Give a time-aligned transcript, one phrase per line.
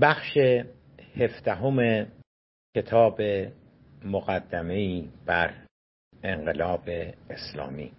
[0.00, 0.38] بخش
[1.16, 2.06] هفدهم
[2.76, 3.20] کتاب
[4.04, 5.54] مقدمه بر
[6.22, 6.88] انقلاب
[7.30, 7.92] اسلامی.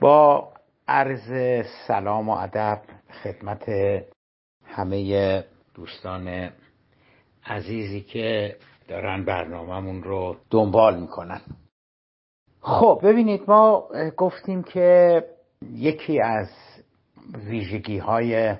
[0.00, 0.52] با
[0.88, 2.82] عرض سلام و ادب
[3.22, 3.64] خدمت
[4.64, 5.44] همه
[5.74, 6.52] دوستان
[7.44, 8.56] عزیزی که
[8.88, 11.40] دارن برنامهمون رو دنبال می‌کنن.
[12.60, 15.22] خب ببینید ما گفتیم که
[15.72, 16.48] یکی از
[17.34, 18.56] ویژگی های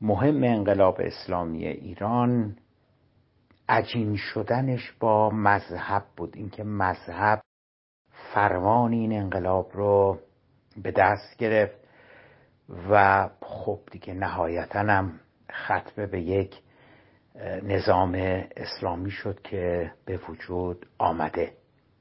[0.00, 2.56] مهم انقلاب اسلامی ایران
[3.68, 6.36] عجین شدنش با مذهب بود.
[6.36, 7.40] اینکه مذهب
[8.34, 10.18] فرمان این انقلاب رو
[10.82, 11.86] به دست گرفت
[12.90, 15.20] و خب دیگه نهایتا هم
[15.52, 16.62] ختمه به یک
[17.62, 18.14] نظام
[18.56, 21.52] اسلامی شد که به وجود آمده.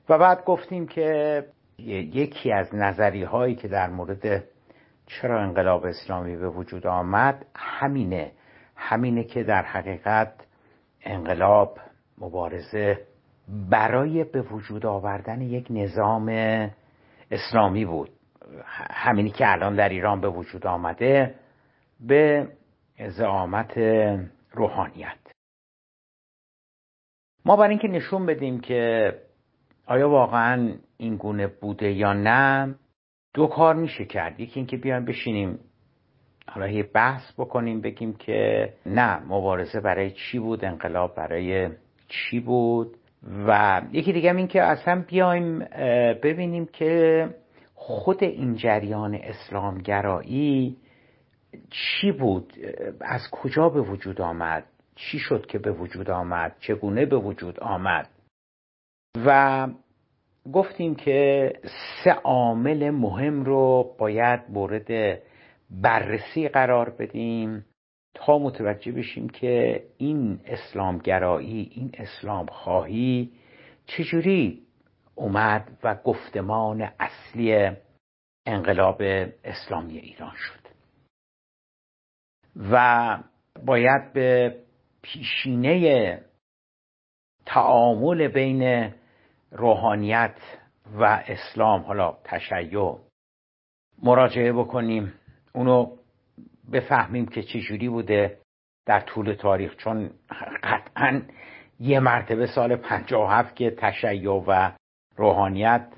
[0.10, 1.46] و بعد گفتیم که
[1.78, 4.44] یکی از نظری هایی که در مورد
[5.08, 8.32] چرا انقلاب اسلامی به وجود آمد؟ همینه.
[8.76, 10.34] همینه که در حقیقت
[11.02, 11.80] انقلاب
[12.18, 13.08] مبارزه
[13.70, 16.30] برای به وجود آوردن یک نظام
[17.32, 18.10] اسلامی بود.
[18.90, 21.36] همینی که الان در ایران به وجود آمده
[22.00, 22.48] به
[23.10, 23.78] زعامت
[24.52, 25.18] روحانیت.
[27.46, 29.14] ما برای اینکه نشون بدیم که
[29.88, 32.76] آیا واقعا این گونه بوده یا نه
[33.36, 34.40] دو کار میشه کرد.
[34.40, 35.60] یکی اینکه بیایم بشینیم
[36.48, 41.70] حالا یه بحث بکنیم بگیم که نه مبارزه برای چی بود؟ انقلاب برای
[42.08, 42.98] چی بود؟
[43.48, 45.60] و یکی دیگه این که اصلا بیایم
[46.24, 47.30] ببینیم که
[47.74, 50.78] خود این جریان اسلامگرایی
[51.70, 52.54] چی بود؟
[53.02, 54.64] از کجا به وجود آمد؟
[54.96, 58.10] چی شد که به وجود آمد؟ چگونه به وجود آمد؟
[59.26, 59.68] و
[60.54, 61.54] گفتیم که
[62.04, 65.20] سه عامل مهم رو باید مورد
[65.70, 67.66] بررسی قرار بدیم
[68.14, 73.32] تا متوجه بشیم که این اسلامگرایی این اسلام خواهی
[73.86, 74.62] چجوری
[75.16, 77.72] اومد و گفتمان اصلی
[78.46, 79.02] انقلاب
[79.44, 80.66] اسلامی ایران شد.
[82.72, 83.18] و
[83.66, 84.56] باید به
[85.02, 86.22] پیشینه
[87.46, 88.94] تعامل بین
[89.56, 90.36] روحانیت
[90.98, 92.96] و اسلام حالا تشیع.
[94.04, 95.14] مراجعه بکنیم.
[95.54, 95.92] اونو
[96.72, 98.38] بفهمیم که چجوری بوده
[98.86, 99.76] در طول تاریخ.
[99.76, 100.10] چون
[100.64, 101.22] قطعا
[101.80, 102.82] یه مرتبه سال
[103.30, 104.72] هفت که تشیع و
[105.16, 105.94] روحانیت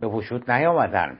[0.00, 1.18] به وجود نیامدن.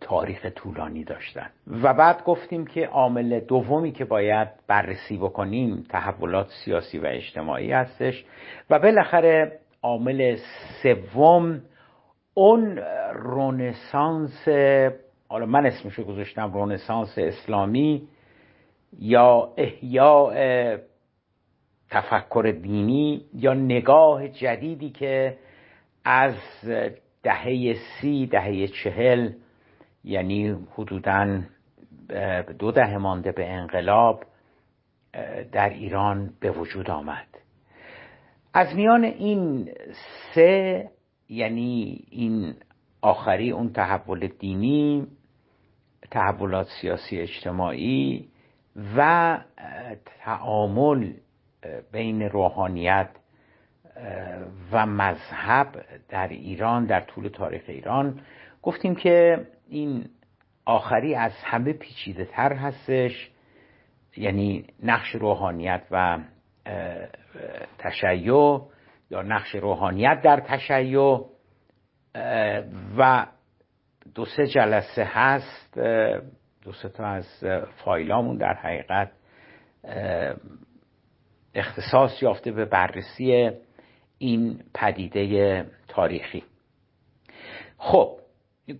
[0.00, 1.50] تاریخ طولانی داشتن.
[1.66, 8.24] و بعد گفتیم که عامل دومی که باید بررسی بکنیم تحولات سیاسی و اجتماعی هستش.
[8.70, 10.36] و بالاخره عامل
[10.82, 11.62] سوم
[12.34, 12.78] اون
[13.12, 14.48] رونسانس
[15.28, 18.08] حالا من اسمشو گذاشتم رونسانس اسلامی
[18.98, 20.76] یا احیاء
[21.90, 25.38] تفکر دینی یا نگاه جدیدی که
[26.04, 26.34] از
[27.22, 29.32] دهه سی دهه چهل
[30.04, 31.42] یعنی حدودا
[32.58, 34.24] دو دهه مانده به انقلاب
[35.52, 37.41] در ایران به وجود آمد.
[38.54, 39.70] از میان این
[40.34, 40.90] سه
[41.28, 42.54] یعنی این
[43.00, 45.06] آخری اون تحول دینی
[46.10, 48.28] تحولات سیاسی اجتماعی
[48.96, 49.38] و
[50.24, 51.12] تعامل
[51.92, 53.08] بین روحانیت
[54.72, 58.20] و مذهب در ایران در طول تاریخ ایران.
[58.62, 60.04] گفتیم که این
[60.64, 63.30] آخری از همه پیچیده تر هستش
[64.16, 66.18] یعنی نقش روحانیت و
[67.78, 68.60] تشیع
[69.10, 71.20] یا نقش روحانیت در تشیع
[72.98, 73.26] و
[74.14, 75.78] دو سه جلسه هست
[76.64, 77.44] دو سه تا از
[77.84, 79.12] فایلامون در حقیقت
[81.54, 83.50] اختصاص یافته به بررسی
[84.18, 86.44] این پدیده تاریخی.
[87.78, 88.18] خب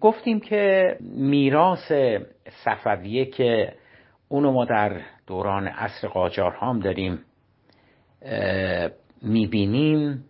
[0.01, 1.93] گفتیم که میراث
[2.65, 3.75] صفویه که
[4.29, 7.25] اونو ما در دوران عصر قاجار هم داریم
[9.23, 10.25] می‌بینیم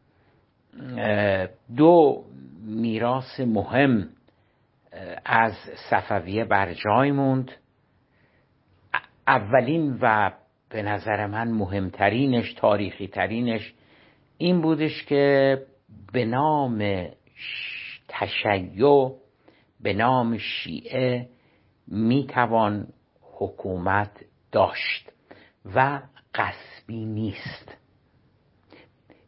[1.76, 2.24] دو
[2.64, 4.08] میراث مهم
[5.24, 5.52] از
[5.90, 7.50] صفویه بر جای موند.
[9.26, 10.32] اولین و
[10.68, 13.74] به نظر من مهمترینش تاریخی ترینش
[14.38, 15.58] این بودش که
[16.12, 17.06] به نام
[18.08, 19.10] تشیع
[19.80, 21.28] به نام شیعه
[21.88, 22.86] می‌توان
[23.20, 25.12] حکومت داشت
[25.74, 26.02] و
[26.34, 27.81] قصبی نیست.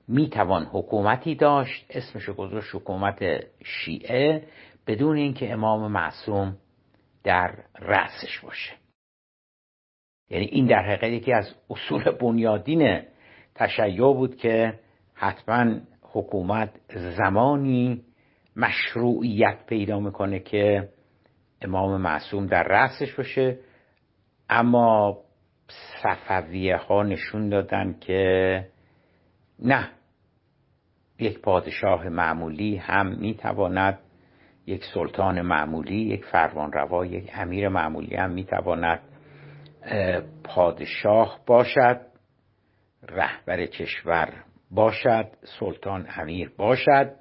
[0.08, 1.86] می‌توان حکومتی داشت.
[1.90, 3.18] اسمشو گذاشت حکومت
[3.64, 4.48] شیعه
[4.86, 6.56] بدون اینکه امام معصوم
[7.24, 8.72] در رأسش باشه.
[10.30, 13.02] یعنی این در حقیقت یکی از اصول بنیادین
[13.54, 14.80] تشیع بود که
[15.14, 18.04] حتما حکومت زمانی
[18.56, 20.88] مشروعیت پیدا می‌کنه که
[21.62, 23.58] امام معصوم در رأسش باشه.
[24.50, 25.18] اما
[26.02, 28.73] صفویه ها نشون دادن که
[29.58, 29.90] نه.
[31.18, 33.98] یک پادشاه معمولی هم می‌تواند
[34.66, 39.00] یک سلطان معمولی یک فرمانروا یک امیر معمولی هم می‌تواند
[40.44, 42.00] پادشاه باشد
[43.02, 45.28] رهبر کشور باشد
[45.60, 47.12] سلطان امیر باشد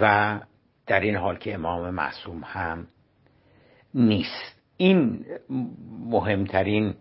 [0.00, 0.40] و
[0.86, 2.86] در این حال که امام معصوم هم
[3.94, 4.62] نیست.
[4.76, 5.26] این
[6.04, 6.94] مهمترین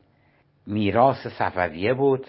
[0.68, 2.28] میراث صفویه بود.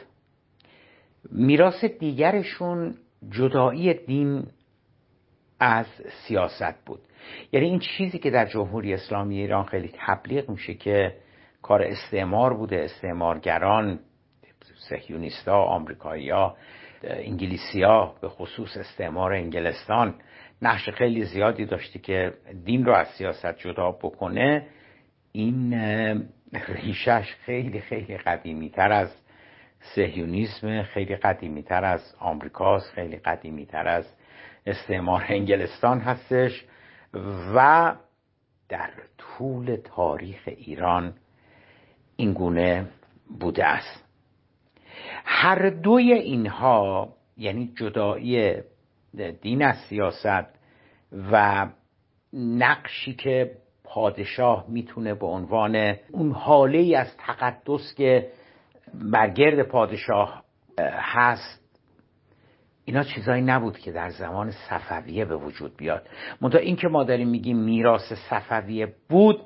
[1.33, 2.95] میراث دیگرشون
[3.31, 4.47] جدایی دین
[5.61, 5.87] از
[6.27, 7.01] سیاست بود.
[7.53, 11.17] یعنی این چیزی که در جمهوری اسلامی ایران خیلی تبلیغ میشه که
[11.63, 13.99] کار استعمار بوده استعمارگران
[14.89, 16.57] سهیونیستا آمریکایی‌ها
[17.05, 20.15] انگلیسیا به خصوص استعمار انگلستان
[20.63, 22.35] نقش خیلی زیادی داشتی که
[22.65, 24.67] دین رو از سیاست جدا بکنه.
[25.33, 25.75] این
[26.69, 29.20] ریشش خیلی خیلی قدیمی تر از
[29.81, 34.15] سهیونیسم خیلی قدیمی تر از آمریکاست خیلی قدیمی تر از
[34.67, 36.65] استعمار انگلستان هستش
[37.55, 37.95] و
[38.69, 41.15] در طول تاریخ ایران
[42.17, 42.87] این گونه
[43.41, 44.05] بوده است.
[45.25, 48.55] هر دوی اینها یعنی جدایی
[49.43, 50.47] دین از سیاست
[51.33, 51.67] و
[52.33, 53.51] نقشی که
[53.85, 58.29] پادشاه می‌تونه به عنوان اون حاله ای از تقدس که
[58.95, 60.45] برگرد پادشاه
[60.95, 61.61] هست.
[62.85, 66.09] اینا چیزایی نبود که در زمان صفویه به وجود بیاد.
[66.41, 69.41] منتها این که ما داریم میگیم میراث صفویه بود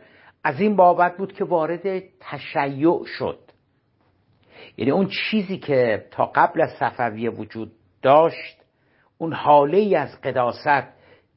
[0.44, 3.38] از این بابت بود که وارد تشیع شد.
[4.76, 8.62] یعنی اون چیزی که تا قبل از صفویه وجود داشت
[9.18, 10.88] اون حاله ای از قداست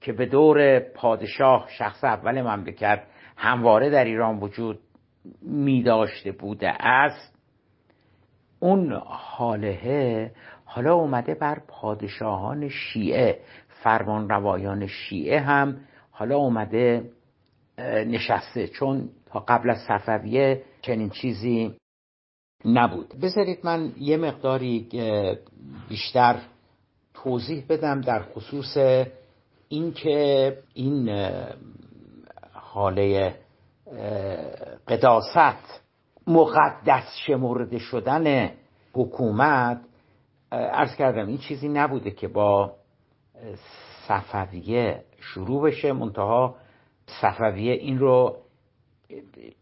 [0.01, 3.03] که به دور پادشاه شخص اول مملکت
[3.37, 4.79] همواره در ایران وجود
[5.41, 7.36] می داشته بوده است.
[8.59, 10.31] اون حاله
[10.65, 13.39] حالا اومده بر پادشاهان شیعه
[13.83, 15.77] فرمان روایان شیعه هم
[16.11, 17.11] حالا اومده
[18.07, 18.67] نشسته.
[18.67, 21.75] چون تا قبل از صفویه چنین چیزی
[22.65, 23.13] نبود.
[23.21, 24.89] بذارید من یه مقداری
[25.89, 26.35] بیشتر
[27.13, 28.77] توضیح بدم در خصوص
[29.69, 31.09] اینکه این
[32.53, 33.35] حاله
[34.87, 35.86] قداست
[36.27, 38.51] مقدس شمرده شدن
[38.93, 39.81] حکومت
[40.51, 42.75] ارز کردم این چیزی نبوده که با
[44.07, 46.55] صفویه شروع بشه منتها
[47.21, 48.37] صفویه این رو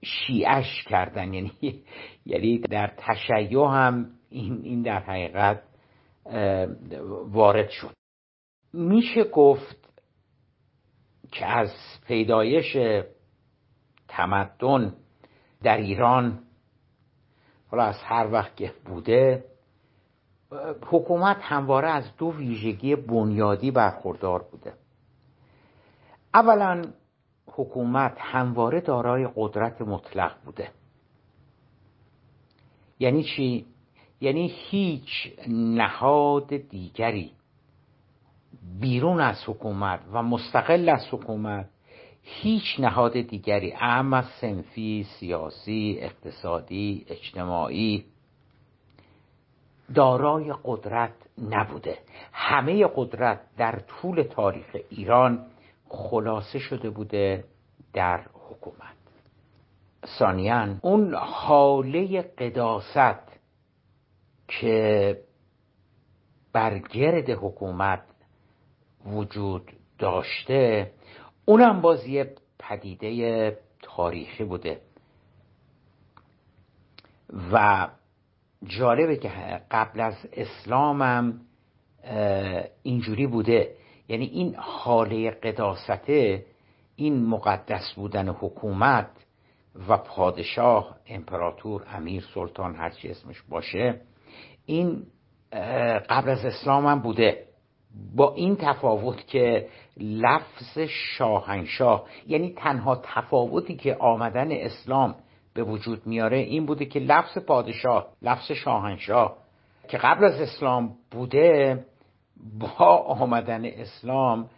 [0.03, 1.33] شیعش کردن.
[1.33, 1.51] یعنی
[2.25, 5.63] یعنی در تشیع هم این, این در حقیقت
[7.27, 7.93] وارد شد.
[8.73, 9.89] میشه گفت
[11.31, 11.71] که از
[12.07, 12.77] پیدایش
[14.07, 14.95] تمدن
[15.63, 16.39] در ایران
[17.75, 19.43] حالا از هر وقت که بوده
[20.85, 24.73] حکومت همواره از دو ویژگی بنیادی برخوردار بوده.
[26.33, 26.85] اولا
[27.47, 30.71] حکومت همواره دارای قدرت مطلق بوده.
[32.99, 33.65] یعنی چی؟
[34.21, 37.31] یعنی هیچ نهاد دیگری
[38.79, 41.69] بیرون از حکومت و مستقل از حکومت
[42.27, 48.05] هیچ نهاد دیگری اهم از سنفی سیاسی اقتصادی اجتماعی
[49.93, 51.13] دارای قدرت
[51.49, 51.97] نبوده.
[52.33, 55.45] همه قدرت در طول تاریخ ایران
[55.89, 57.43] خلاصه شده بوده
[57.93, 58.95] در حکومت.
[60.19, 63.39] ثانیا اون حاله قداست
[64.47, 65.17] که
[66.53, 68.03] بر گرد حکومت
[69.05, 70.91] وجود داشته
[71.45, 74.81] اونم باز یه پدیده تاریخی بوده.
[77.51, 77.87] و
[78.63, 79.29] جالبه که
[79.71, 81.41] قبل از اسلامم
[82.83, 83.75] اینجوری بوده.
[84.07, 86.45] یعنی این حاله قداسته
[86.95, 89.09] این مقدس بودن حکومت
[89.87, 94.01] و پادشاه امپراتور امیر سلطان هرچی اسمش باشه
[94.65, 95.03] این
[96.09, 97.45] قبل از اسلام هم بوده.
[98.15, 105.15] با این تفاوت که لفظ شاهنشاه یعنی تنها تفاوتی که آمدن اسلام
[105.53, 109.37] به وجود میاره این بوده که لفظ پادشاه لفظ شاهنشاه
[109.87, 111.85] که قبل از اسلام بوده
[112.59, 114.49] با آمدن اسلام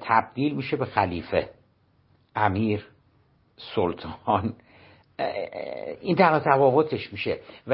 [0.00, 1.50] تبدیل میشه به خلیفه
[2.36, 2.86] امیر
[3.56, 4.54] سلطان.
[6.00, 7.40] این تنها تفاوتش میشه.
[7.66, 7.72] و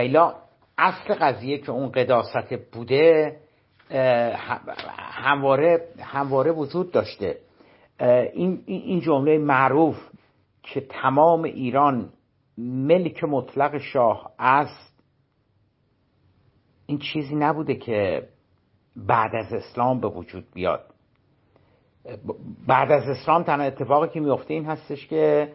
[0.79, 3.37] اصل قضیه که اون قداست بوده
[4.99, 7.39] همواره همواره وجود داشته.
[8.33, 9.97] این این جمله معروف
[10.63, 12.13] که تمام ایران
[12.59, 14.93] ملک مطلق شاه است
[16.87, 18.29] این چیزی نبوده که
[18.97, 20.85] بعد از اسلام به وجود بیاد.
[22.67, 25.53] بعد از اسلام تنها اتفاقی که میفته این هستش که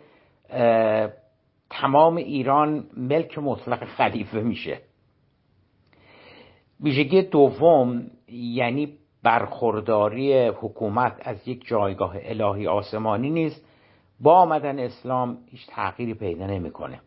[1.69, 4.81] تمام ایران ملک مطلق خلیفه میشه.
[6.83, 13.65] ویژگی دوم یعنی برخورداری حکومت از یک جایگاه الهی آسمانی نیست.
[14.19, 17.01] با آمدن اسلام هیچ تغییری پیدا نمی‌کنه.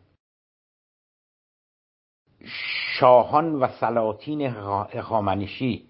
[2.99, 4.45] شاهان و سلاطین
[4.93, 5.85] اخامنشی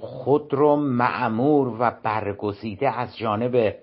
[0.00, 3.74] خود رو معمور و برگزیده از جانب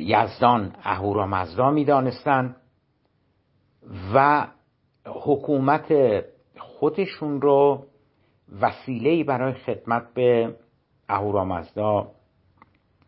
[0.00, 2.56] یزدان اهورامزدا می‌دانستند
[4.14, 4.46] و
[5.06, 5.94] حکومت
[6.58, 7.86] خودشون رو
[8.60, 10.56] وسیله برای خدمت به
[11.08, 12.10] اهورامزدا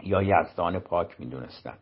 [0.03, 1.75] یا یزدان پاک می‌دونستن.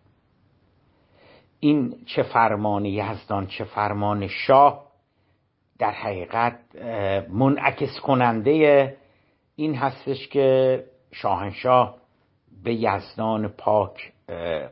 [1.60, 4.88] این چه فرمان یزدان چه فرمان شاه
[5.78, 6.58] در حقیقت
[7.30, 8.96] منعکس کننده
[9.56, 11.96] این هستش که شاهنشاه
[12.64, 14.12] به یزدان پاک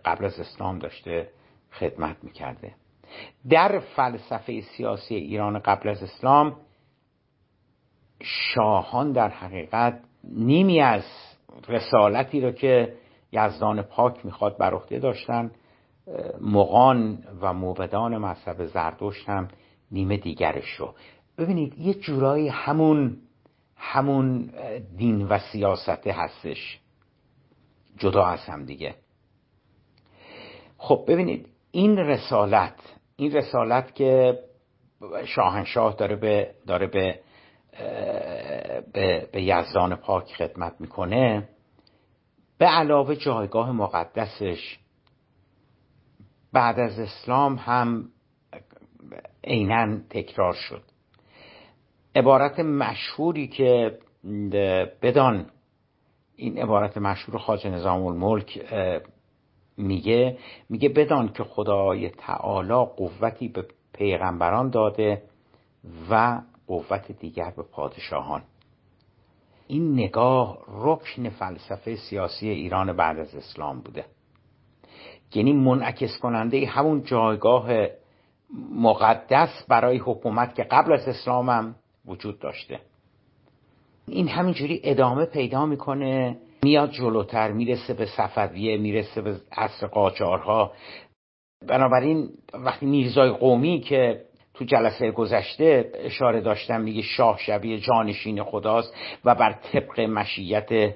[0.05, 1.31] قبل از اسلام داشته
[1.73, 2.75] خدمت می‌کرده.
[3.51, 6.57] در فلسفه سیاسی ایران قبل از اسلام
[8.23, 11.05] شاهان در حقیقت نیمی از
[11.69, 12.95] رسالتی رو که
[13.33, 15.51] یزدان پاک می‌خواد بر عهده داشتن
[16.41, 19.49] مقان و موبدان مذهب زردشت هم
[19.91, 20.95] نیمه دیگرش رو
[21.39, 23.17] ببینید یه جورایی همون
[23.77, 24.51] همون
[24.97, 26.81] دین و سیاست هستش.
[27.99, 28.95] جدا از هم دیگه.
[30.79, 34.39] خب ببینید این رسالت این رسالت که
[35.25, 37.21] شاهنشاه داره به داره به
[38.93, 41.49] به, به یزدان پاک خدمت می‌کنه.
[42.59, 44.79] به علاوه جایگاه مقدسش
[46.53, 48.09] بعد از اسلام هم
[49.45, 50.83] عینا تکرار شد.
[52.15, 53.99] عبارت مشهوری که
[55.03, 55.47] بدان
[56.37, 58.73] این عبارت مشهور خاج نظام الملک
[59.77, 65.23] میگه میگه بدان که خدای تعالی قوتی به پیغمبران داده
[66.11, 68.43] و قوت دیگر به پادشاهان.
[69.67, 74.05] این نگاه رکن فلسفه سیاسی ایران بعد از اسلام بوده.
[75.35, 77.69] یعنی منعکس کننده همون جایگاه
[78.75, 81.75] مقدس برای حکومت که قبل از اسلام هم
[82.07, 82.81] وجود داشته.
[84.09, 90.73] این همینجوری ادامه پیدا می‌کنه میاد جلوتر می‌رسه به صفویه می‌رسه به عصر قاجارها.
[91.69, 94.25] بنابراین وقتی میرزای قومی که
[94.59, 98.95] تو جلسه گذشته اشاره داشتم میگه شاه شبیه جانشین خداست
[99.25, 100.95] و بر طبق مشیت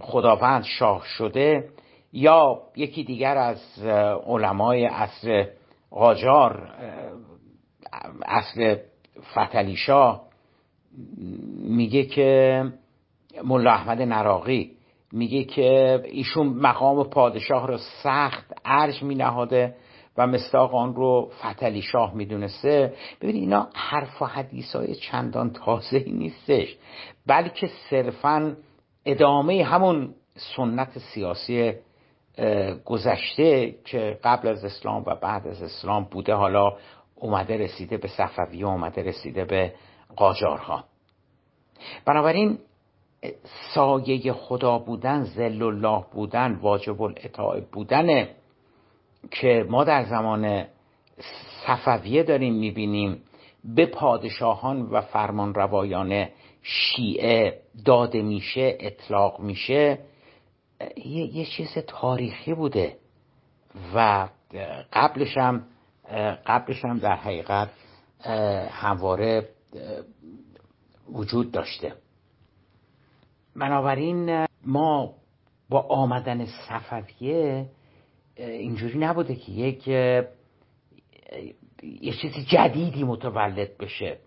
[0.00, 1.68] خداوند شاه شده
[2.12, 3.86] یا یکی دیگر از
[4.26, 5.48] علمای عصر
[5.90, 6.68] قاجار
[8.26, 8.78] عصر
[9.32, 10.24] فتلی شاه
[11.58, 12.62] میگه که
[13.44, 14.70] ملا احمد نراقی
[15.12, 19.74] میگه که ایشون مقام پادشاه رو سخت ارج می نهاده
[20.16, 22.94] و مستاق آن رو فتلی شاه می‌دونسته.
[23.20, 26.76] ببینید اینا حرف و حدیث های چندان تازه نیستش
[27.26, 28.56] بلکه صرفا
[29.06, 30.14] ادامه همون
[30.56, 31.72] سنت سیاسی
[32.84, 36.76] گذشته که قبل از اسلام و بعد از اسلام بوده حالا
[37.14, 39.74] اومده رسیده به صفویه اومده رسیده به
[40.16, 40.84] قاجارها.
[42.04, 42.58] بنابراین
[43.74, 48.28] سایه خدا بودن زل الله بودن واجب الاطاعه بودن
[49.30, 50.64] که ما در زمان
[51.66, 53.22] صفویه داریم می‌بینیم
[53.64, 56.28] به پادشاهان و فرمان روایان
[56.62, 59.98] شیعه داده میشه اطلاق میشه.
[60.96, 62.96] یه, یه چیز تاریخی بوده
[63.94, 64.28] و
[64.92, 65.64] قبلش هم
[66.46, 67.70] قبلش هم در حقیقت
[68.70, 69.48] همواره
[71.12, 71.94] وجود داشته.
[73.56, 75.14] بنابراین ما
[75.68, 77.66] با آمدن صفویه
[78.36, 79.88] اینجوری نبوده که یک
[81.82, 84.18] یه چیزی جدیدی متولد بشه.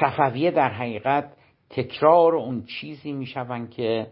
[0.00, 1.32] صفویه در حقیقت
[1.70, 4.06] تکرار اون چیزی میشون که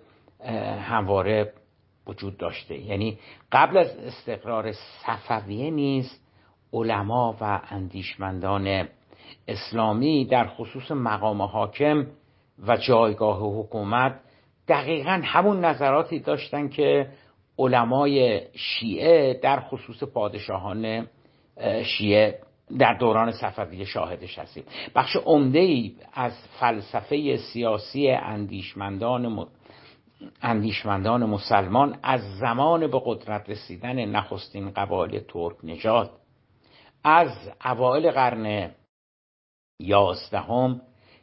[0.80, 1.52] همواره
[2.06, 2.78] وجود داشته.
[2.78, 3.18] یعنی
[3.52, 4.72] قبل از استقرار
[5.06, 6.22] صفویه نیست
[6.72, 8.88] علما و اندیشمندان
[9.48, 12.06] اسلامی در خصوص مقام حاکم
[12.66, 14.20] و جایگاه حکومت
[14.68, 17.08] دقیقا همون نظراتی داشتن که
[17.58, 21.06] علمای شیعه در خصوص پادشاهان
[21.84, 22.38] شیعه
[22.78, 24.64] در دوران صفویه شاهدش هستیم.
[24.94, 29.46] بخش عمده ای از فلسفه سیاسی اندیشمندان
[30.42, 36.10] اندیشمندان مسلمان از زمان به قدرت رسیدن نخستین قبایل ترک نجات
[37.04, 38.70] از اوایل قرن
[39.78, 40.80] یازدهم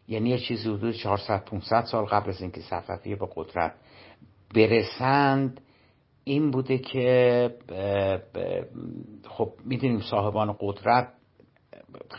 [0.10, 3.74] یعنی یه چیزی حدود 400 500 سال قبل از اینکه صفویه به قدرت
[4.56, 5.62] برسند
[6.24, 7.56] این بوده که
[9.28, 11.08] خب می‌دونیم صاحبان قدرت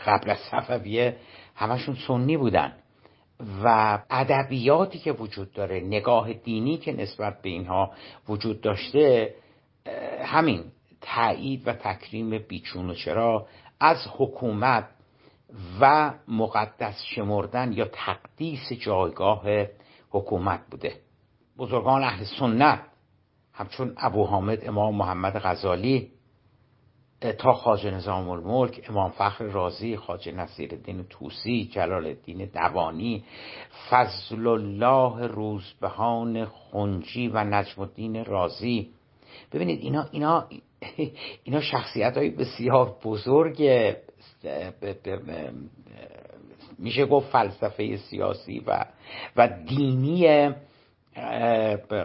[0.05, 1.15] قبل از صفویه
[1.55, 2.73] همشون سنی بودن
[3.63, 7.91] و ادبیاتی که وجود داره نگاه دینی که نسبت به اینها
[8.29, 9.35] وجود داشته
[10.23, 10.63] همین
[11.01, 13.47] تایید و تکریم بیچون و چرا
[13.79, 14.89] از حکومت
[15.81, 19.43] و مقدس شمردن یا تقدیس جایگاه
[20.09, 20.95] حکومت بوده.
[21.57, 22.79] بزرگان اهل سنت
[23.53, 26.11] همچون ابو حامد امام محمد غزالی
[27.37, 33.23] تا خاج نظام الملک امام فخر رازی خاج نصیر الدین توسی جلال الدین دوانی
[33.89, 38.89] فضل الله روزبهان خنجی و نجم الدین رازی.
[39.51, 40.47] ببینید اینا اینا
[41.43, 43.61] اینا شخصیت های بسیار بزرگ
[46.77, 48.85] میشه گفت فلسفه سیاسی و
[49.35, 50.49] و دینی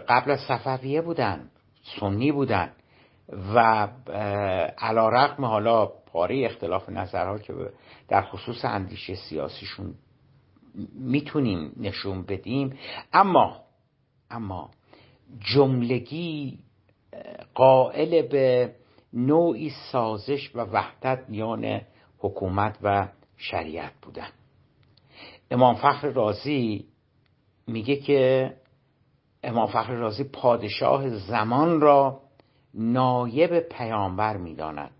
[0.07, 1.49] قبل از صفویه بودن
[1.99, 2.71] سنی بودن.
[3.55, 3.87] و
[4.77, 7.53] علا رقم حالا پاره اختلاف نظرها که
[8.07, 9.93] در خصوص اندیشه سیاسیشون
[10.99, 12.77] می‌تونیم نشون بدیم.
[13.13, 13.63] اما
[14.31, 14.71] اما
[15.39, 16.59] جملگی
[17.53, 18.75] قائل به
[19.13, 21.81] نوعی سازش و وحدت میان
[22.17, 23.07] حکومت و
[23.37, 24.29] شریعت بودن.
[25.51, 26.85] امام فخر رازی
[27.67, 28.53] میگه که
[29.43, 32.21] امام فخر رازی پادشاه زمان را
[32.73, 34.91] نایب پیامبر می‌داند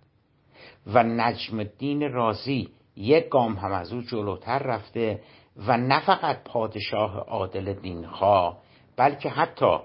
[0.88, 5.22] و نجم الدین رازی یک گام هم از او جلوتر رفته
[5.58, 8.58] و نه فقط پادشاه عادل دینخواه
[8.96, 9.80] بلکه حتی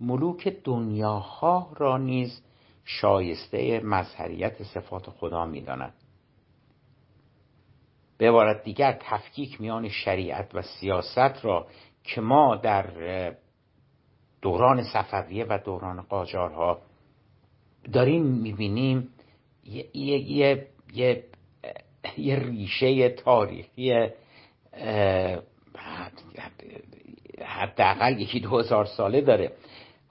[0.00, 2.42] ملوک دنیاها را نیز
[2.84, 5.94] شایسته مظهریت صفات خدا می‌داند.
[8.18, 11.66] به عبارت دیگر تفکیک میان شریعت و سیاست را
[12.04, 12.86] که ما در
[14.42, 16.78] دوران صفویه و دوران قاجارها
[17.92, 19.08] داریم می‌بینیم
[19.64, 21.24] یه, یه،, یه،,
[22.16, 24.08] یه ریشه تاریخی
[27.44, 29.52] حداقل یکی دو هزار ساله داره.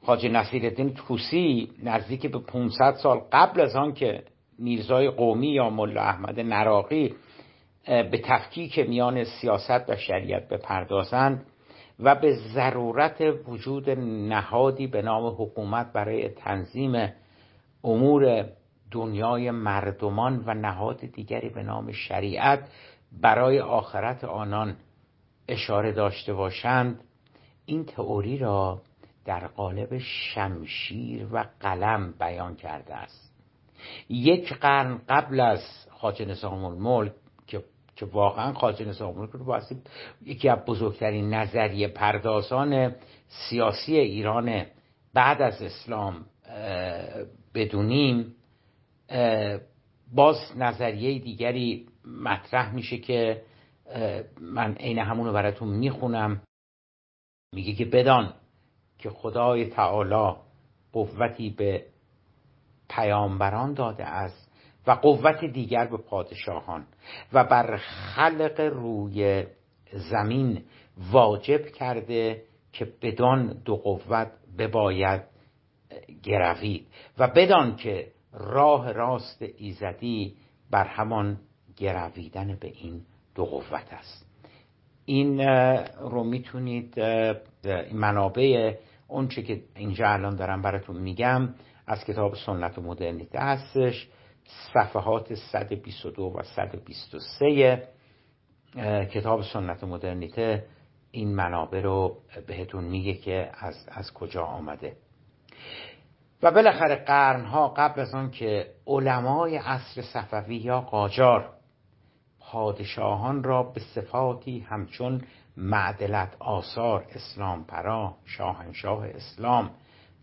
[0.05, 4.23] خاج نصیرالدین توسی نزدیک به 500 سال قبل از آن که
[4.59, 7.15] میرزای قومی یا ملا احمد نراقی
[7.85, 11.45] به تفکیک میان سیاست و شریعت بپردازند
[11.99, 13.89] و به ضرورت وجود
[14.29, 17.13] نهادی به نام حکومت برای تنظیم
[17.83, 18.45] امور
[18.91, 22.69] دنیای مردمان و نهاد دیگری به نام شریعت
[23.21, 24.75] برای آخرت آنان
[25.47, 27.03] اشاره داشته باشند.
[27.65, 28.81] این تئوری را
[29.25, 33.35] در قالب شمشیر و قلم بیان کرده است.
[34.09, 37.13] یک قرن قبل از خاج نظام الملک
[37.95, 39.81] که واقعا خاج نظام رو بایستی
[40.25, 42.95] یکی از بزرگترین نظریه پردازان
[43.27, 44.65] سیاسی ایران
[45.13, 46.25] بعد از اسلام
[47.53, 48.35] بدونیم
[50.13, 53.41] باز نظریه دیگری مطرح میشه که
[54.41, 56.41] من عین همونو براتون می‌خونم.
[57.53, 58.33] میگه که بدان
[58.97, 60.35] که خدای تعالی
[60.93, 61.85] قوتی به
[62.89, 64.44] پیامبران داده است
[64.87, 66.85] و قوت دیگر به پادشاهان
[67.33, 69.45] و بر خلق روی
[69.93, 70.63] زمین
[71.11, 72.43] واجب کرده
[72.73, 75.21] که بدان دو قوت بباید
[76.23, 80.35] گروید و بدان که راه راست ایزدی
[80.71, 81.39] بر همان
[81.77, 83.01] گرویدن به این
[83.35, 84.25] دو قوت است.
[85.05, 85.41] این
[85.99, 86.99] رو می‌تونید
[87.93, 88.75] منابع
[89.07, 91.53] اونچه که اینجا الان دارم براتون میگم
[91.87, 94.09] از کتاب سنت و مدرنیته هستش.
[94.73, 97.87] صفحات 122 و 123
[99.13, 100.65] کتاب سنت و مدرنیته
[101.11, 104.97] این منابع رو بهتون میگه که از, از کجا آمده.
[106.43, 111.49] و بالاخره قرنها قبل از آن که علمای عصر صفوی یا قاجار
[112.39, 115.21] پادشاهان را به صفاتی همچون
[115.57, 119.71] معدلت آثار اسلام پرا شاهنشاه اسلام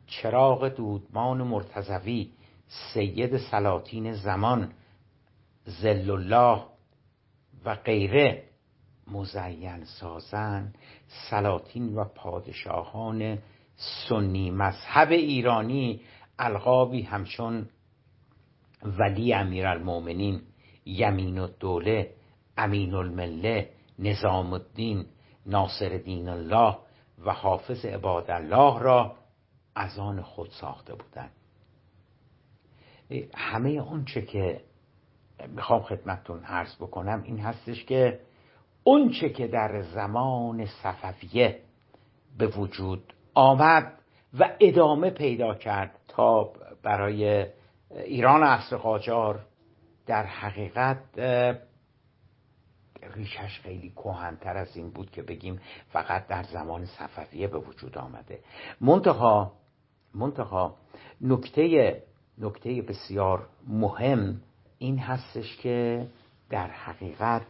[0.06, 2.30] چراغ دودمان مرتزوی
[2.72, 4.72] سید سلاطین زمان
[5.64, 6.64] زل الله
[7.64, 8.44] و غیره
[9.06, 10.72] مزین سازن
[11.30, 13.38] سلاطین و پادشاهان
[14.08, 16.00] سنی مذهب ایرانی
[16.38, 17.68] القابی همچون
[18.82, 20.42] ولی امیر المومنین
[20.86, 22.14] یمین الدوله
[22.56, 25.06] امین المله نظام الدین
[25.46, 26.78] ناصر دین الله
[27.24, 29.16] و حافظ عباد الله را
[29.74, 31.41] از آن خود ساخته بودند.
[33.34, 34.60] همه اون چه که
[35.48, 38.20] می‌خوام خدمتتون عرض بکنم این هستش که
[38.84, 41.58] اون چه که در زمان صفویه
[42.38, 43.98] به وجود آمد
[44.38, 47.46] و ادامه پیدا کرد تا برای
[47.90, 49.46] ایران عصر قاجار
[50.06, 50.98] در حقیقت
[53.14, 58.40] ریشش خیلی کهنتر از این بود که بگیم فقط در زمان صفویه به وجود آمده.
[58.80, 59.52] منتها
[60.14, 60.76] منتها
[61.20, 62.02] نکته
[62.42, 64.40] نکته بسیار مهم
[64.78, 66.06] این هستش که
[66.50, 67.42] در حقیقت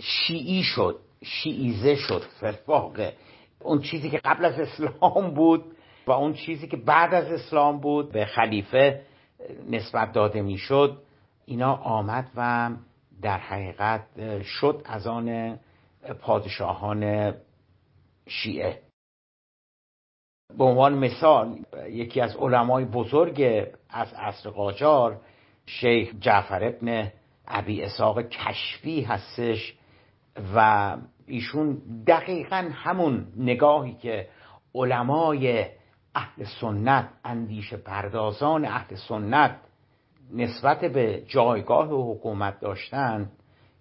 [0.00, 3.12] شیعی شد شیعیزه شد فرواقه
[3.60, 5.64] اون چیزی که قبل از اسلام بود
[6.06, 9.02] و اون چیزی که بعد از اسلام بود به خلیفه
[9.70, 11.02] نسبت داده می‌شد
[11.46, 12.70] اینا آمد و
[13.22, 14.06] در حقیقت
[14.42, 15.58] شد از آن
[16.20, 17.34] پادشاهان
[18.28, 18.85] شیعه.
[20.58, 21.58] به عنوان مثال
[21.90, 25.20] یکی از علمای بزرگ از عصر قاجار
[25.66, 27.12] شیخ جعفر ابن
[27.48, 29.74] ابی اساق کشفی هستش
[30.54, 34.28] و ایشون دقیقا همون نگاهی که
[34.74, 35.66] علمای
[36.14, 39.56] اهل سنت اندیشه پردازان اهل سنت
[40.32, 43.30] نسبت به جایگاه و حکومت داشتن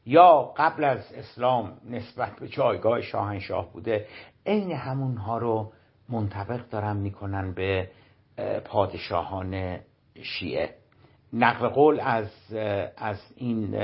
[0.05, 4.07] یا قبل از اسلام نسبت به جایگاه شاهنشاه بوده
[4.45, 5.71] عین همونها رو
[6.09, 7.89] منطبق دارن می‌کنن به
[8.65, 9.79] پادشاهان
[10.21, 10.75] شیعه.
[11.33, 12.53] نقل قول از
[12.97, 13.77] از این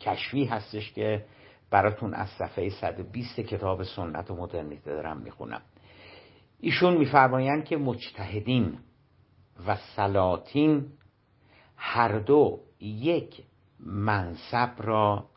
[0.00, 1.24] کشفی هستش که
[1.70, 5.62] براتون از صفحه 120 کتاب سنت و مدرنیته دارم می‌خونم.
[6.60, 8.78] ایشون میفرمایند که مجتهدین
[9.66, 10.92] و سلاطین
[11.76, 13.42] هر دو یک
[13.80, 15.28] منصب را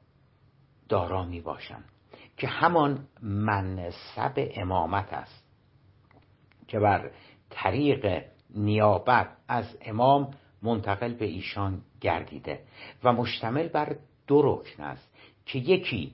[0.90, 1.95] دارا می باشند.
[2.38, 5.45] که همان منصب امامت است
[6.67, 7.12] که بر
[7.50, 8.24] طریق
[8.56, 12.60] نیابت از امام منتقل به ایشان گردیده
[13.04, 13.95] و مشتمل بر
[14.28, 15.12] دو رکن است
[15.45, 16.13] که یکی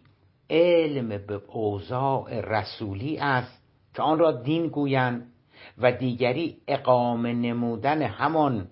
[0.49, 3.61] علم به اوضاع رسولی است
[3.93, 5.31] که آن را دین گویند
[5.77, 8.67] و دیگری اقامه نمودن همان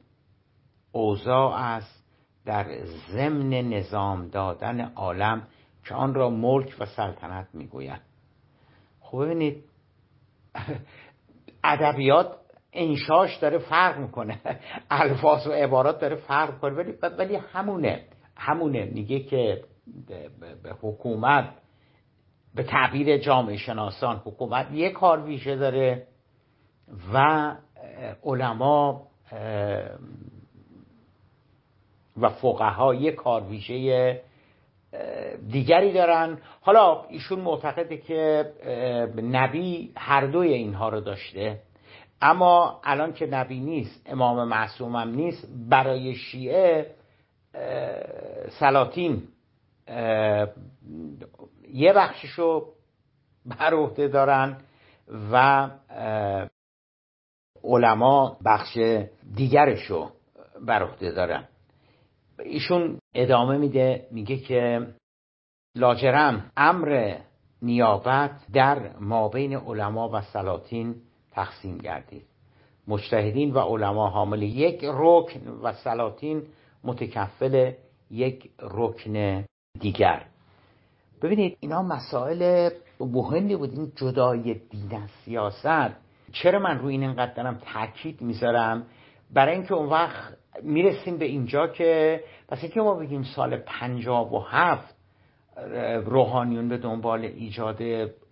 [0.91, 2.05] اوضاع است
[2.45, 5.47] در ضمن نظام دادن عالم
[5.89, 8.01] که آن را ملک و سلطنت می‌گویند
[8.99, 9.63] خب ببینید
[11.63, 12.35] ادبیات
[12.73, 14.39] انشاش داره فرق می‌کنه
[14.89, 19.63] الفاظ و عبارات داره فرق می‌کنه ولی ولی همونه همونه میگه که
[20.63, 21.49] به حکومت
[22.55, 26.07] به تعبیر جامعه شناسان حکومت یک کار ویژه داره
[27.13, 27.55] و
[28.23, 29.07] علما
[32.17, 34.21] و فقها یک کار ویژه
[35.51, 36.37] دیگری دارن.
[36.61, 38.53] حالا ایشون معتقده که
[39.15, 41.59] نبی هر دوی اینها رو داشته.
[42.21, 46.95] اما الان که نبی نیست امام معصومم نیست برای شیعه
[48.49, 49.23] سلاطین
[51.73, 52.65] یه بخششو
[53.45, 54.57] بر عهده دارن
[55.31, 55.69] و
[57.63, 58.77] علما بخش
[59.35, 60.11] دیگرشو
[60.61, 61.47] بر عهده دارن.
[62.43, 64.87] ایشون ادامه میده میگه که
[65.75, 67.15] لاجرم امر
[67.61, 70.95] نیابت در مابین علما و سلاطین
[71.31, 72.25] تقسیم گردید.
[72.87, 76.43] مجتهدین و علما حامل یک رکن و سلاطین
[76.83, 77.71] متکفل
[78.11, 79.45] یک رکن
[79.79, 80.25] دیگر.
[81.21, 83.71] ببینید اینا مسائل مهمی بود.
[83.71, 85.95] این جدای دین از سیاست.
[86.31, 88.85] چرا من روی این اینقدر دارم تاکید می‌ذارم؟
[89.33, 94.39] برای اینکه اون وقت می‌رسیم به اینجا که پس اینکه ما بگیم سال پنجاب و
[94.39, 94.95] هفت
[96.05, 97.81] روحانیون به دنبال ایجاد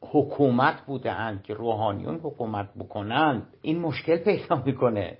[0.01, 5.17] حکومت بودند که روحانیون حکومت بکنند این مشکل پیدا می‌کنه.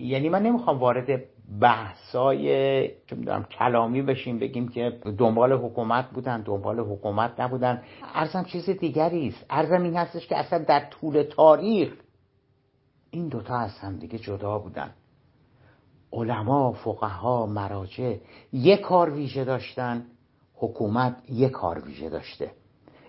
[0.00, 1.20] یعنی من نمی‌خوام وارد
[1.60, 3.16] بحثای چه
[3.58, 7.82] کلامی بشیم بگیم که دنبال حکومت بودن دنبال حکومت نبودن.
[8.14, 9.46] ارزم چیز دیگری است.
[9.50, 11.92] ارزم این هستش که اصلا در طول تاریخ
[13.10, 14.94] این دوتا از هم دیگه جدا بودن.
[16.12, 18.16] علما فقها مراجع
[18.52, 20.06] یک کار ویژه داشتن
[20.54, 22.50] حکومت یک کار ویژه داشته.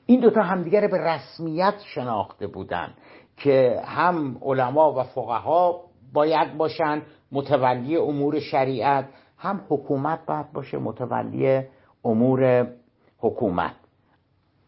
[0.05, 2.93] این دوتا همدیگر به رسمیت شناخته بودن
[3.37, 5.81] که هم علما و فقها
[6.13, 11.63] باید باشن متولی امور شریعت هم حکومت باید باشه متولی
[12.05, 12.67] امور
[13.17, 13.75] حکومت.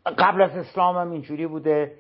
[0.06, 1.92] قبل از اسلام هم اینجوری بوده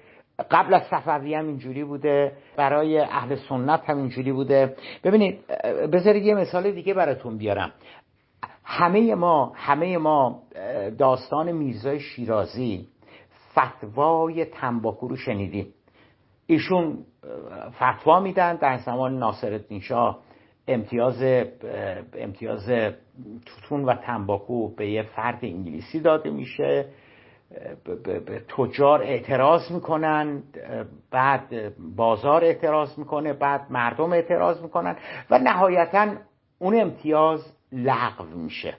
[0.51, 4.75] قبل از صفوی هم اینجوری بوده برای اهل سنت هم اینجوری بوده.
[5.03, 5.47] ببینید
[5.93, 7.71] بذارید یه مثال دیگه براتون بیارم.
[8.63, 10.43] همه ما همه ما
[10.97, 12.87] داستان میرزای شیرازی
[13.51, 15.73] فتوای تنباکو رو شنیدیم.
[16.47, 16.97] ایشون
[17.69, 20.19] فتوا میدن در زمان ناصرالدین شاه
[20.67, 21.45] امتیاز
[22.13, 22.69] امتیاز
[23.45, 26.85] توتون و تنباکو به یه فرد انگلیسی داده میشه.
[28.03, 30.43] به تجار اعتراض می‌کنن
[31.11, 34.95] بعد بازار اعتراض می‌کنه بعد مردم اعتراض می‌کنن
[35.29, 36.15] و نهایتا
[36.59, 38.77] اون امتیاز لغو میشه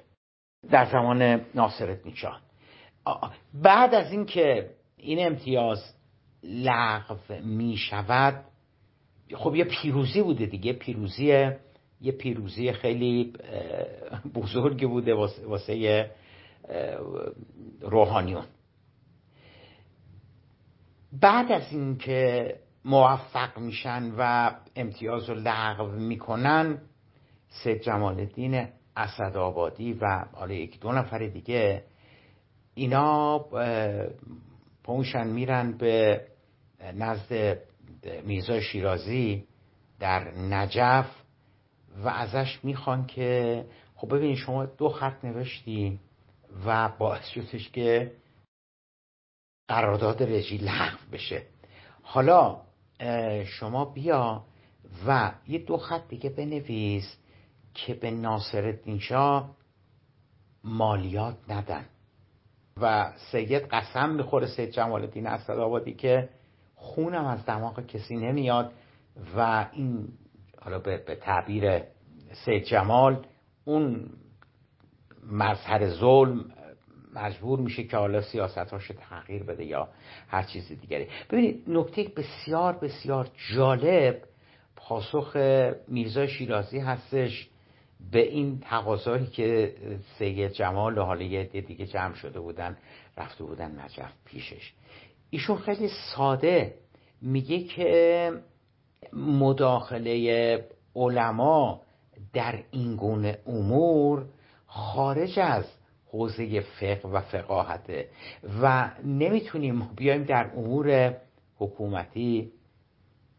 [0.71, 2.41] در زمان ناصرالدین شاه.
[3.55, 5.95] بعد از اینکه این امتیاز
[6.45, 8.45] لغو می‌شود
[9.35, 10.73] خب یه پیروزی بوده دیگه.
[10.73, 11.51] پیروزی
[12.01, 13.33] یه پیروزی خیلی
[14.35, 15.15] بزرگی بوده
[15.47, 16.11] واسه
[17.81, 18.45] روحانیون.
[21.21, 26.79] بعد از اینکه موفق میشن و امتیاز رو لغو می‌کنن
[27.49, 31.85] سید جمال الدین اسدآبادی و حالا یک دو نفر دیگه
[32.75, 33.39] اینا
[34.85, 36.21] پونشن میرن به
[36.95, 37.59] نزد
[38.25, 39.45] میرزا شیرازی
[40.01, 41.23] در نجف
[42.05, 46.01] و ازش می‌خوان که خب ببینید شما دو خط نوشتی
[46.67, 48.13] و باعث شدش که
[49.73, 51.43] قرارداد رژی لغو بشه.
[52.03, 52.61] حالا
[53.45, 54.45] شما بیا
[55.07, 57.17] و یه دو خط دیگه بنویس
[57.75, 59.57] که به ناصر شاه
[60.65, 61.85] مالیات ندن.
[62.81, 66.29] و سید قسم می‌خوره سید جمال الدین اسدآبادی که
[66.75, 68.73] خونم از دماغ کسی نمیاد
[69.37, 70.09] و این
[70.63, 71.83] حالا به, به تعبیر
[72.45, 73.27] سید جمال
[73.65, 74.11] اون
[75.31, 76.45] مظهر ظلم
[77.13, 79.89] مجبور میشه که حالا سیاستاش تغییر بده یا
[80.29, 81.07] هر چیز دیگری.
[81.31, 84.23] ببینید نکته بسیار بسیار جالب
[84.77, 85.37] پاسخ
[85.89, 87.49] میرزا شیرازی هستش
[88.11, 89.75] به این تقاضایی که
[90.19, 92.77] سید جمال و حالا یه دیگه جمع شده بودن
[93.17, 94.73] رفته بودن نجف پیشش.
[95.31, 96.75] ایشون خیلی ساده
[97.23, 98.33] میگه که
[99.13, 100.65] مداخله
[100.97, 101.83] علما
[102.33, 104.25] در این گونه امور
[104.67, 105.65] خارج از
[106.13, 108.09] حوزه فقه و فقاهته.
[108.63, 111.17] و نمی‌تونیم بیایم در امور
[111.59, 112.53] حکومتی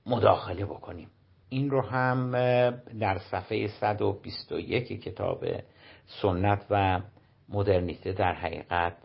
[0.06, 1.10] مداخله بکنیم.
[1.50, 2.32] این رو هم
[3.00, 5.46] در صفحه 121 کتاب
[6.22, 7.02] سنت و
[7.50, 8.98] مدرنیته در حقیقت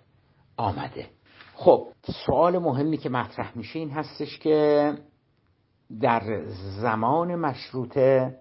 [0.56, 1.06] آمده.
[1.54, 1.86] خب
[2.26, 4.92] سوال مهمی که مطرح میشه این هستش که
[6.00, 6.42] در
[6.80, 8.38] زمان مشروطه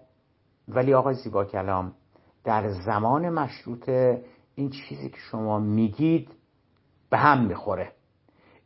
[0.68, 1.94] ولی آقای زیبا کلام
[2.44, 4.24] در زمان مشروطه
[4.58, 6.30] این چیزی که شما میگید
[7.10, 7.92] به هم می‌خوره.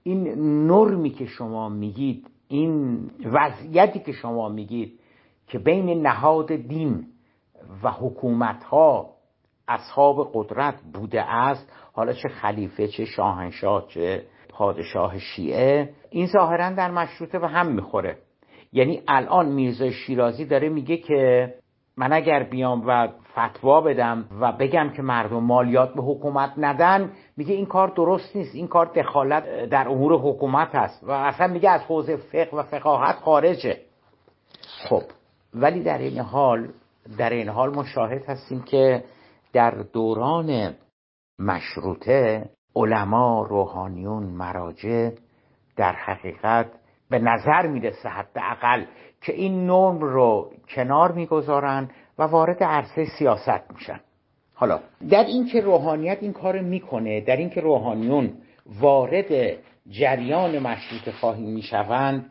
[0.02, 0.28] این
[0.66, 5.00] نرمی که شما میگید این وضعیتی که شما میگید
[5.46, 7.06] که بین نهاد دین
[7.82, 9.10] و حکومت ها
[9.68, 16.90] اصحاب قدرت بوده است حالا چه خلیفه چه شاهنشاه چه پادشاه شیعه این ظاهرا در
[16.90, 18.18] مشروطه به هم می‌خوره.
[18.72, 21.54] یعنی الان میرزا شیرازی داره میگه که
[21.96, 27.54] من اگر بیام و فتوا بدم و بگم که مردم مالیات به حکومت ندن میگه
[27.54, 31.80] این کار درست نیست این کار دخالت در امور حکومت هست و اصلا میگه از
[31.80, 33.80] حوزه فقه و فقاهت خارجه.
[34.88, 35.02] خب
[35.54, 36.68] ولی در این حال
[37.18, 39.04] در این حال ما شاهد هستیم که
[39.52, 40.74] در دوران
[41.38, 45.10] مشروطه علما روحانیون مراجع
[45.76, 46.66] در حقیقت
[47.10, 48.84] به نظر می‌رسه حداقل
[49.22, 54.00] که این نرم رو کنار می‌گذارن و وارد عرصه سیاست میشن.
[54.54, 54.80] حالا
[55.10, 58.32] در اینکه روحانیت این کار می‌کنه در اینکه روحانیون
[58.80, 59.56] وارد
[59.90, 62.30] جریان مشروط خواهی می‌شوند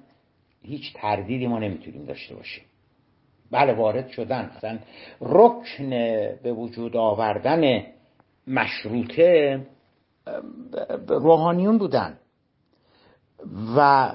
[0.63, 2.63] هیچ تردیدی ما نمی‌تونیم داشته باشیم.
[3.51, 4.51] بله وارد شدن.
[4.57, 4.79] اصلا
[5.21, 5.89] رکن
[6.43, 7.83] به وجود آوردن
[8.47, 9.61] مشروطه
[11.07, 12.17] روحانیون بودن.
[13.77, 14.11] و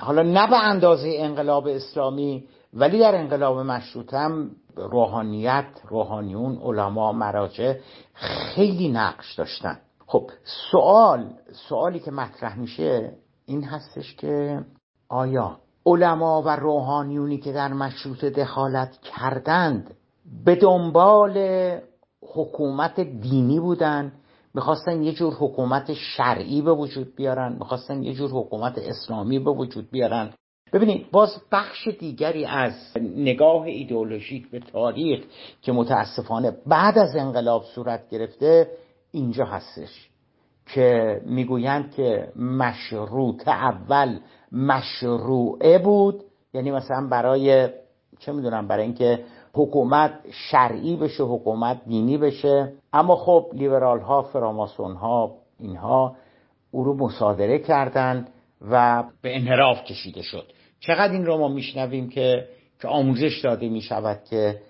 [0.00, 4.28] حالا نه به اندازه انقلاب اسلامی ولی در انقلاب مشروطه
[4.76, 7.74] روحانیت روحانیون علما مراجع
[8.14, 9.78] خیلی نقش داشتن.
[10.06, 10.30] خب
[10.70, 11.30] سوال
[11.68, 13.12] سوالی که مطرح میشه
[13.46, 14.64] این هستش که
[15.08, 15.56] آیا
[15.86, 19.94] علما و روحانیونی که در مشروط دخالت کردند
[20.44, 21.38] به دنبال
[22.34, 24.12] حکومت دینی بودن؟
[24.56, 29.90] می‌خواستن یه جور حکومت شرعی به وجود بیارن می‌خواستن یه جور حکومت اسلامی به وجود
[29.90, 30.30] بیارن.
[30.72, 35.24] ببینید باز بخش دیگری از نگاه ایدئولوژیک به تاریخ
[35.62, 38.70] که متاسفانه بعد از انقلاب صورت گرفته
[39.10, 40.10] اینجا هستش
[40.74, 44.18] که می‌گویند که مشروط اول
[44.52, 47.68] مشروعه بود یعنی مثلا برای
[48.18, 49.24] چه می‌دونم برای اینکه
[49.56, 50.12] حکومت
[50.50, 52.72] شرعی بشه حکومت دینی بشه.
[52.92, 56.16] اما خب لیبرال ها فراماسون ها اینها
[56.70, 58.28] او رو مصادره کردند
[58.70, 60.52] و به انحراف کشیده شد.
[60.80, 62.48] چقدر این رو ما میشنویم که
[62.80, 64.60] که آموزش داده می شود که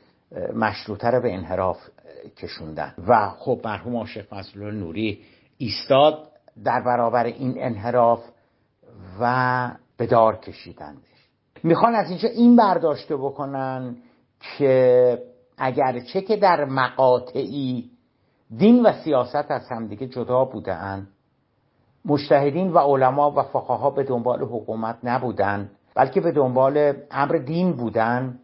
[0.54, 1.78] مشروطه رو به انحراف
[2.36, 2.94] کشوندن.
[3.08, 5.18] و خب مرحوم عاشق مسئول نوری
[5.58, 6.28] ایستاد
[6.64, 8.20] در برابر این انحراف
[9.20, 11.00] و به دار کشیدندش.
[11.62, 13.96] می‌خوان از اینجا این برداشته بکنن
[14.58, 15.18] که
[15.58, 17.90] اگرچه که در مقاطعی
[18.56, 21.08] دین و سیاست از همدیگه جدا بودن
[22.04, 28.38] مشتهدین و علما و فقها به دنبال حکومت نبودن بلکه به دنبال امر دین بودن.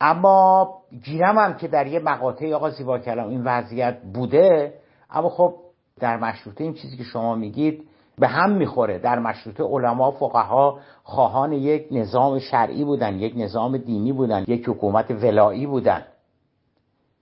[0.00, 4.74] اما گیرم هم که در یه مقاطعی آقا زیبا کلام این وضعیت بوده
[5.10, 5.54] اما خب
[6.00, 8.98] در مشروطه این چیزی که شما میگید به هم می‌خوره.
[8.98, 15.10] در مشروطه علما فقها خواهان یک نظام شرعی بودن یک نظام دینی بودن یک حکومت
[15.10, 16.04] ولایی بودن.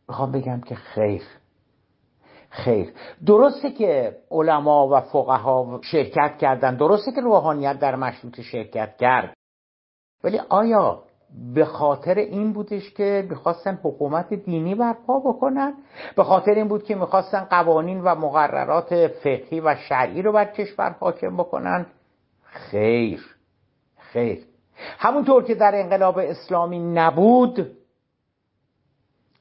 [0.08, 1.22] می‌خوام بگم که خیر.
[2.50, 2.92] خیر.
[3.26, 9.34] درسته که علما و فقها شرکت کردن درسته که روحانیت در مشروطه شرکت کرد.
[10.24, 11.02] ولی آیا
[11.54, 15.74] به خاطر این بودش که می‌خواستن حکومت دینی برپا بکنن.
[16.16, 20.96] به خاطر این بود که می‌خواستن قوانین و مقررات فقهی و شرعی رو بر کشور
[21.00, 21.86] حاکم بکنن.
[22.42, 23.20] خیر.
[23.98, 24.38] خیر.
[24.98, 27.76] همونطور که در انقلاب اسلامی نبود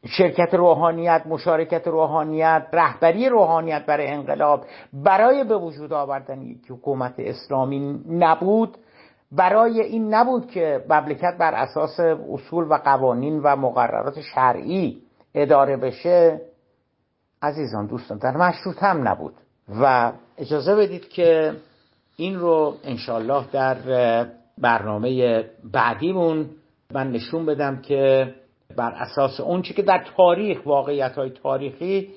[0.05, 8.03] شرکت روحانیت مشارکت روحانیت رهبری روحانیت برای انقلاب برای به وجود آوردن یک حکومت اسلامی
[8.09, 8.77] نبود.
[9.35, 11.99] برای این نبود که مملکت بر اساس
[12.33, 15.01] اصول و قوانین و مقررات شرعی
[15.35, 16.41] اداره بشه.
[17.41, 19.33] عزیزان دوستان در مشروط هم نبود.
[19.81, 21.55] و اجازه بدید که
[22.15, 23.77] این رو انشالله در
[24.57, 26.49] برنامه بعدیمون
[26.93, 28.33] من نشون بدم که
[28.75, 32.09] بر اساس اونچه که در تاریخ واقعیت های تاریخی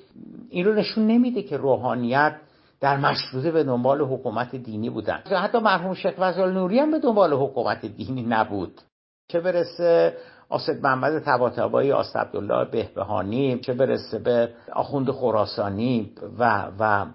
[0.49, 2.35] این رو نشون نمیده که روحانیت
[2.79, 5.17] در مشروطه به دنبال حکومت دینی بودن.
[5.17, 8.81] حتی مرحوم شیخ وزال نوری هم به دنبال حکومت دینی نبود.
[9.27, 10.17] چه برسه
[10.49, 17.05] آسد محمد تباتبایی آسد عبدالله بهبهانی چه برسه به آخوند خراسانی و و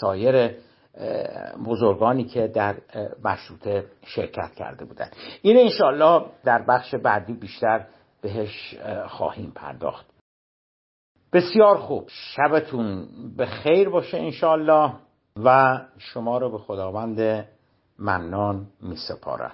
[0.00, 0.50] سایر
[1.66, 2.76] بزرگانی که در
[3.24, 7.86] مشروطه شرکت کرده بودند این انشالله در بخش بعدی بیشتر
[8.22, 8.76] بهش
[9.08, 10.09] خواهیم پرداخت.
[11.32, 12.04] بسیار خوب.
[12.08, 14.92] شبتون به خیر باشه انشالله
[15.44, 17.48] و شما رو به خداوند
[17.98, 19.52] منان می سپارم